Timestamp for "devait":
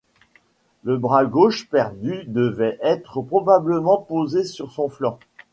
2.25-2.79